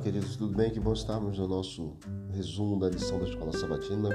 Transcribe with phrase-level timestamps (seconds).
[0.00, 0.70] tudo bem?
[0.70, 1.98] Que bom estarmos no nosso
[2.30, 4.08] resumo da lição da Escola Sabatina.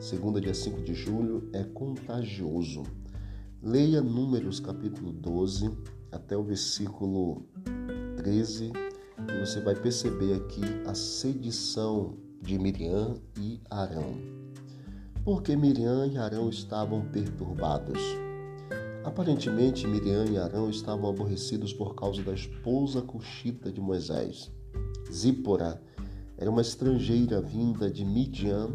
[0.00, 2.82] Segunda, dia 5 de julho, é contagioso.
[3.62, 5.70] Leia Números capítulo 12
[6.10, 7.46] até o versículo
[8.16, 8.72] 13
[9.32, 14.16] e você vai perceber aqui a sedição de Miriam e Arão.
[15.24, 18.00] Porque Miriam e Arão estavam perturbados.
[19.04, 24.50] Aparentemente, Miriam e Arão estavam aborrecidos por causa da esposa cuxita de Moisés.
[25.12, 25.80] Zípora.
[26.38, 28.70] Era uma estrangeira vinda de Midian,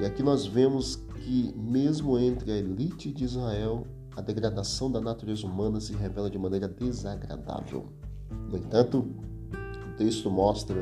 [0.00, 5.46] e aqui nós vemos que, mesmo entre a elite de Israel, a degradação da natureza
[5.46, 7.86] humana se revela de maneira desagradável.
[8.50, 9.06] No entanto,
[9.88, 10.76] o texto mostra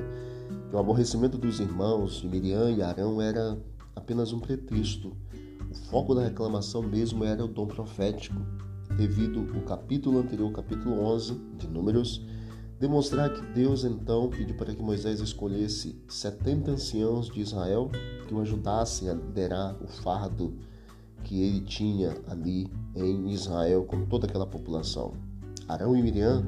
[0.69, 3.58] que o aborrecimento dos irmãos de Miriam e Arão era
[3.95, 5.12] apenas um pretexto.
[5.70, 8.36] O foco da reclamação mesmo era o dom profético,
[8.97, 12.25] devido o capítulo anterior, capítulo 11 de Números,
[12.81, 17.91] demonstrar que Deus então pediu para que Moisés escolhesse 70 anciãos de Israel
[18.27, 20.56] que o ajudassem a liderar o fardo
[21.22, 25.12] que ele tinha ali em Israel com toda aquela população.
[25.69, 26.42] Arão e Miriam,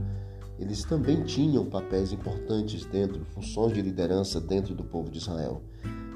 [0.58, 5.60] eles também tinham papéis importantes dentro, funções de liderança dentro do povo de Israel,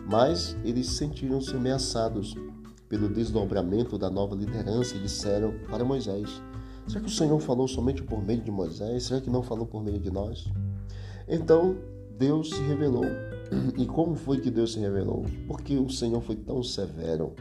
[0.08, 2.34] mas eles sentiram-se ameaçados
[2.89, 6.41] pelo desdobramento da nova liderança e disseram para Moisés:
[6.89, 9.05] Será que o Senhor falou somente por meio de Moisés?
[9.05, 10.45] Será que não falou por meio de nós?
[11.29, 11.77] Então
[12.17, 13.05] Deus se revelou.
[13.77, 15.25] E como foi que Deus se revelou?
[15.48, 17.34] Porque o Senhor foi tão severo.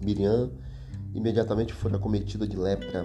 [0.00, 0.50] Miriam
[1.12, 3.04] imediatamente foi acometida de lepra.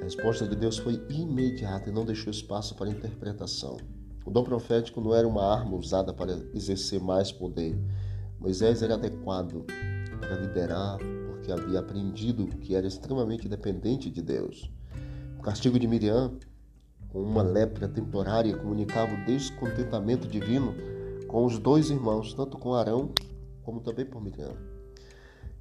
[0.00, 3.76] A resposta de Deus foi imediata e não deixou espaço para interpretação.
[4.24, 7.78] O dom profético não era uma arma usada para exercer mais poder.
[8.38, 9.64] Moisés era adequado
[10.20, 14.70] para liderar, porque havia aprendido que era extremamente dependente de Deus.
[15.40, 16.34] O castigo de Miriam,
[17.08, 20.74] com uma lepra temporária, comunicava o descontentamento divino
[21.26, 23.10] com os dois irmãos, tanto com Arão
[23.62, 24.52] como também por Miriam.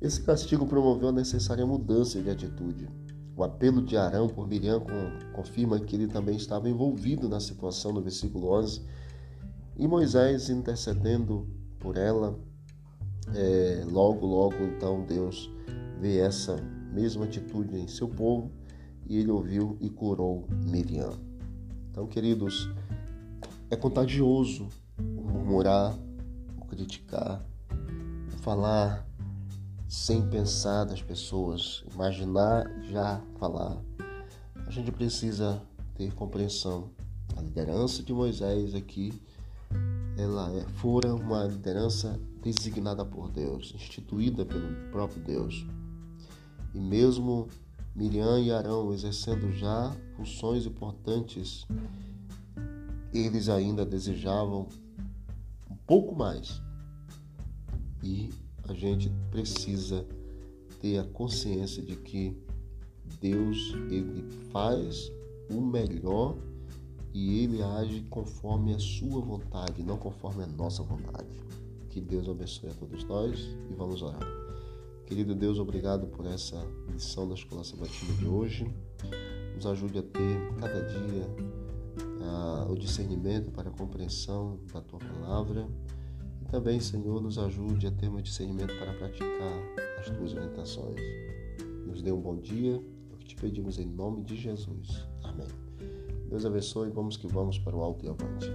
[0.01, 2.89] Esse castigo promoveu a necessária mudança de atitude.
[3.37, 4.83] O apelo de Arão por Miriam
[5.31, 8.81] confirma que ele também estava envolvido na situação no versículo 11.
[9.77, 11.47] E Moisés intercedendo
[11.79, 12.37] por ela,
[13.33, 15.49] é, logo, logo então Deus
[16.01, 16.57] vê essa
[16.91, 18.58] mesma atitude em seu povo
[19.09, 21.17] e ele ouviu e curou Miriam.
[21.89, 22.69] Então, queridos,
[23.69, 25.97] é contagioso o murmurar,
[26.61, 27.43] o criticar,
[28.31, 29.05] o falar
[29.87, 33.75] sem pensar das pessoas, imaginar já falar.
[34.67, 35.59] A gente precisa
[35.95, 36.91] ter compreensão.
[37.35, 39.19] A liderança de Moisés aqui,
[40.15, 45.65] ela é, fora uma liderança designada por Deus, instituída pelo próprio Deus.
[46.73, 47.47] E mesmo
[47.99, 51.67] Miriam e Arão exercendo já funções importantes,
[53.13, 54.69] eles ainda desejavam
[55.69, 56.61] um pouco mais.
[58.01, 58.29] E
[58.69, 60.07] a gente precisa
[60.79, 62.41] ter a consciência de que
[63.19, 65.11] Deus ele faz
[65.51, 66.37] o melhor
[67.13, 71.27] e ele age conforme a sua vontade, não conforme a nossa vontade.
[71.89, 73.37] Que Deus abençoe a todos nós
[73.69, 74.25] e vamos orar.
[75.09, 76.55] Querido Deus, obrigado por essa
[76.87, 78.71] lição da Escola Sabatina de hoje.
[79.55, 81.27] Nos ajude a ter cada dia
[82.21, 85.67] uh, o discernimento para a compreensão da tua palavra.
[86.39, 89.51] E também, Senhor, nos ajude a ter o discernimento para praticar
[89.99, 91.01] as tuas orientações.
[91.87, 95.07] Nos dê um bom dia, é o que te pedimos em nome de Jesus.
[95.23, 95.47] Amém.
[96.29, 96.91] Deus abençoe.
[96.91, 98.47] Vamos que vamos para o alto e avante.